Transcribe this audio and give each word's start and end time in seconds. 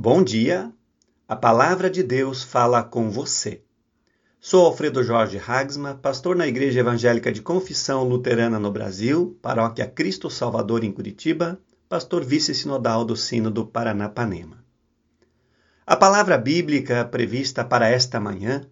Bom 0.00 0.22
dia, 0.22 0.72
a 1.26 1.34
palavra 1.34 1.90
de 1.90 2.04
Deus 2.04 2.44
fala 2.44 2.84
com 2.84 3.10
você. 3.10 3.64
Sou 4.38 4.64
Alfredo 4.64 5.02
Jorge 5.02 5.42
Hagsma, 5.44 5.96
pastor 5.96 6.36
na 6.36 6.46
Igreja 6.46 6.78
Evangélica 6.78 7.32
de 7.32 7.42
Confissão 7.42 8.04
Luterana 8.04 8.60
no 8.60 8.70
Brasil, 8.70 9.36
Paróquia 9.42 9.88
Cristo 9.88 10.30
Salvador 10.30 10.84
em 10.84 10.92
Curitiba, 10.92 11.60
pastor 11.88 12.24
vice-sinodal 12.24 13.04
do 13.04 13.16
Sino 13.16 13.50
do 13.50 13.66
Paranapanema. 13.66 14.64
A 15.84 15.96
palavra 15.96 16.38
bíblica 16.38 17.04
prevista 17.04 17.64
para 17.64 17.88
esta 17.88 18.20
manhã 18.20 18.64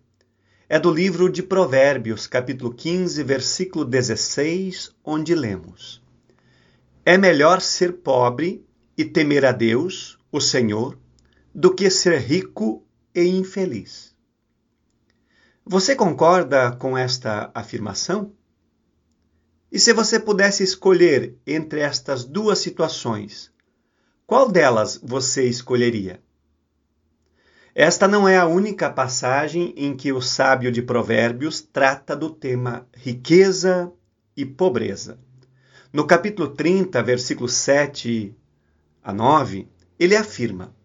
é 0.68 0.78
do 0.78 0.92
livro 0.92 1.28
de 1.28 1.42
Provérbios, 1.42 2.28
capítulo 2.28 2.72
15, 2.72 3.24
versículo 3.24 3.84
16, 3.84 4.92
onde 5.04 5.34
lemos: 5.34 6.00
É 7.04 7.18
melhor 7.18 7.60
ser 7.60 7.94
pobre 7.94 8.64
e 8.96 9.04
temer 9.04 9.44
a 9.44 9.50
Deus, 9.50 10.20
o 10.30 10.40
Senhor, 10.40 10.96
do 11.58 11.74
que 11.74 11.88
ser 11.88 12.20
rico 12.20 12.86
e 13.14 13.22
infeliz. 13.22 14.14
Você 15.64 15.96
concorda 15.96 16.70
com 16.72 16.98
esta 16.98 17.50
afirmação? 17.54 18.34
E 19.72 19.78
se 19.78 19.94
você 19.94 20.20
pudesse 20.20 20.62
escolher 20.62 21.34
entre 21.46 21.80
estas 21.80 22.26
duas 22.26 22.58
situações, 22.58 23.50
qual 24.26 24.52
delas 24.52 25.00
você 25.02 25.48
escolheria? 25.48 26.22
Esta 27.74 28.06
não 28.06 28.28
é 28.28 28.36
a 28.36 28.44
única 28.44 28.90
passagem 28.90 29.72
em 29.78 29.96
que 29.96 30.12
o 30.12 30.20
sábio 30.20 30.70
de 30.70 30.82
Provérbios 30.82 31.62
trata 31.62 32.14
do 32.14 32.28
tema 32.28 32.86
riqueza 32.94 33.90
e 34.36 34.44
pobreza. 34.44 35.18
No 35.90 36.06
capítulo 36.06 36.48
30, 36.48 37.02
versículos 37.02 37.54
7 37.54 38.36
a 39.02 39.10
9, 39.10 39.66
ele 39.98 40.14
afirma: 40.14 40.76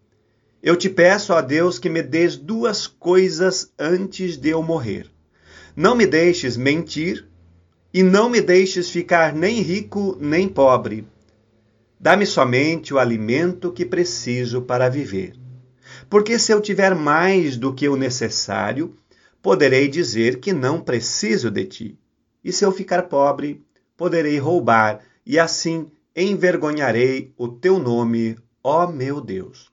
eu 0.62 0.76
te 0.76 0.88
peço, 0.88 1.32
ó 1.32 1.42
Deus, 1.42 1.78
que 1.78 1.88
me 1.88 2.02
des 2.02 2.36
duas 2.36 2.86
coisas 2.86 3.72
antes 3.76 4.36
de 4.36 4.50
eu 4.50 4.62
morrer. 4.62 5.10
Não 5.74 5.96
me 5.96 6.06
deixes 6.06 6.56
mentir 6.56 7.26
e 7.92 8.02
não 8.02 8.30
me 8.30 8.40
deixes 8.40 8.88
ficar 8.88 9.34
nem 9.34 9.60
rico 9.60 10.16
nem 10.20 10.48
pobre. 10.48 11.04
Dá-me 11.98 12.24
somente 12.24 12.94
o 12.94 12.98
alimento 12.98 13.72
que 13.72 13.84
preciso 13.84 14.62
para 14.62 14.88
viver. 14.88 15.34
Porque 16.08 16.38
se 16.38 16.52
eu 16.52 16.60
tiver 16.60 16.94
mais 16.94 17.56
do 17.56 17.74
que 17.74 17.88
o 17.88 17.96
necessário, 17.96 18.96
poderei 19.42 19.88
dizer 19.88 20.38
que 20.38 20.52
não 20.52 20.80
preciso 20.80 21.50
de 21.50 21.64
ti. 21.64 21.98
E 22.44 22.52
se 22.52 22.64
eu 22.64 22.70
ficar 22.70 23.02
pobre, 23.04 23.64
poderei 23.96 24.38
roubar, 24.38 25.00
e 25.24 25.38
assim 25.38 25.90
envergonharei 26.14 27.32
o 27.36 27.48
teu 27.48 27.78
nome, 27.78 28.36
ó 28.62 28.86
meu 28.86 29.20
Deus. 29.20 29.72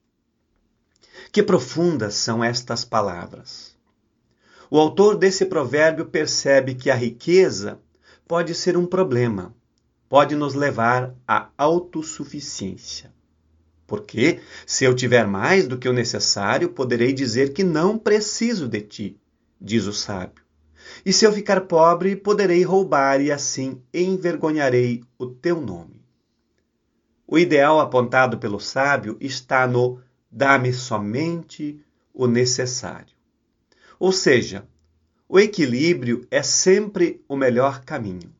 Que 1.31 1.44
profundas 1.44 2.16
são 2.16 2.44
estas 2.44 2.83
palavras. 2.83 3.77
O 4.69 4.80
autor 4.80 5.16
desse 5.16 5.45
provérbio 5.45 6.05
percebe 6.05 6.75
que 6.75 6.89
a 6.89 6.95
riqueza 6.95 7.80
pode 8.27 8.53
ser 8.53 8.77
um 8.77 8.85
problema, 8.85 9.55
pode 10.07 10.35
nos 10.35 10.53
levar 10.53 11.13
à 11.27 11.50
autossuficiência. 11.57 13.11
Porque, 13.85 14.39
se 14.66 14.85
eu 14.85 14.94
tiver 14.94 15.25
mais 15.25 15.67
do 15.67 15.77
que 15.77 15.89
o 15.89 15.94
necessário, 15.94 16.69
poderei 16.69 17.11
dizer 17.11 17.53
que 17.53 17.63
não 17.63 17.97
preciso 17.97 18.67
de 18.67 18.81
ti, 18.81 19.19
diz 19.59 19.88
o 19.88 19.94
sábio. 19.94 20.44
E 21.05 21.11
se 21.11 21.25
eu 21.25 21.33
ficar 21.33 21.61
pobre, 21.61 22.16
poderei 22.16 22.63
roubar 22.63 23.22
e 23.22 23.31
assim 23.31 23.81
envergonharei 23.94 25.03
o 25.17 25.27
teu 25.27 25.59
nome. 25.59 26.00
O 27.27 27.38
ideal 27.38 27.80
apontado 27.80 28.38
pelo 28.38 28.59
sábio 28.59 29.17
está 29.19 29.67
no 29.67 30.02
dá-me 30.31 30.73
somente 30.73 31.84
o 32.13 32.28
necessário. 32.28 33.16
Ou 34.00 34.12
seja, 34.12 34.67
o 35.28 35.40
equilíbrio 35.40 36.28
é 36.31 36.41
sempre 36.41 37.23
o 37.28 37.35
melhor 37.35 37.84
caminho. 37.84 38.34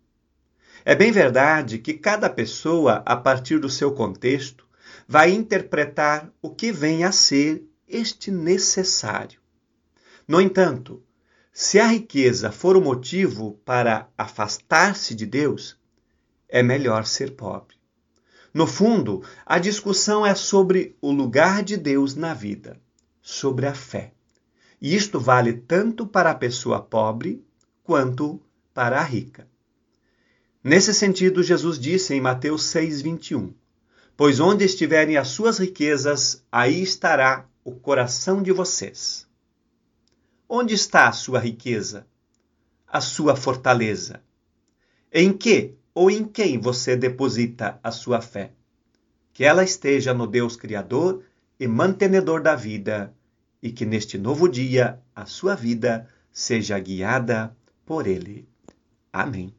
É 0.86 0.96
bem 0.96 1.12
verdade 1.12 1.78
que 1.78 1.94
cada 1.94 2.30
pessoa, 2.30 3.04
a 3.06 3.16
partir 3.16 3.60
do 3.60 3.70
seu 3.70 3.92
contexto, 3.92 4.66
vai 5.08 5.32
interpretar 5.32 6.32
o 6.42 6.50
que 6.50 6.72
vem 6.72 7.04
a 7.04 7.12
ser 7.12 7.64
este 7.88 8.32
necessário. 8.32 9.40
No 10.28 10.40
entanto, 10.40 11.04
se 11.52 11.80
a 11.80 11.88
riqueza 11.88 12.52
for 12.52 12.78
o 12.78 12.82
motivo 12.82 13.60
para 13.66 14.08
afastar-se 14.18 15.14
de 15.14 15.26
Deus, 15.26 15.78
é 16.48 16.64
melhor 16.64 17.06
ser 17.06 17.36
pobre. 17.36 17.79
No 18.54 18.66
fundo, 18.66 19.24
a 19.46 19.60
discussão 19.60 20.26
é 20.26 20.34
sobre 20.34 20.96
o 21.02 21.12
lugar 21.12 21.62
de 21.62 21.78
Deus 21.78 22.16
na 22.16 22.34
vida, 22.34 22.80
sobre 23.22 23.68
a 23.68 23.74
fé. 23.74 24.12
E 24.82 24.96
isto 24.96 25.20
vale 25.20 25.54
tanto 25.54 26.08
para 26.08 26.32
a 26.32 26.36
pessoa 26.36 26.82
pobre 26.82 27.46
quanto 27.84 28.42
para 28.74 29.00
a 29.00 29.04
rica. 29.04 29.48
Nesse 30.64 30.94
sentido, 30.94 31.44
Jesus 31.44 31.80
disse 31.80 32.14
em 32.14 32.22
Mateus 32.22 32.64
6:21: 32.64 33.54
Pois 34.18 34.40
onde 34.40 34.66
estiverem 34.66 35.16
as 35.16 35.30
suas 35.30 35.58
riquezas, 35.58 36.44
aí 36.52 36.82
estará 36.82 37.46
o 37.64 37.72
coração 37.74 38.42
de 38.42 38.52
vocês. 38.52 39.28
Onde 40.48 40.74
está 40.74 41.08
a 41.08 41.14
sua 41.14 41.40
riqueza? 41.40 42.08
A 42.88 43.00
sua 43.00 43.36
fortaleza? 43.36 44.22
Em 45.12 45.32
que 45.32 45.79
ou 45.94 46.10
em 46.10 46.24
quem 46.24 46.60
você 46.60 46.96
deposita 46.96 47.80
a 47.84 47.92
sua 47.92 48.22
fé. 48.22 48.52
Que 49.34 49.44
ela 49.44 49.64
esteja 49.64 50.14
no 50.14 50.28
Deus 50.28 50.56
Criador 50.56 51.24
e 51.60 51.68
mantenedor 51.68 52.42
da 52.42 52.56
vida, 52.56 53.14
e 53.62 53.72
que 53.72 53.86
neste 53.86 54.18
novo 54.18 54.48
dia 54.48 55.00
a 55.16 55.26
sua 55.26 55.56
vida 55.56 56.08
seja 56.32 56.80
guiada 56.80 57.56
por 57.86 58.08
Ele. 58.08 58.48
Amém. 59.12 59.59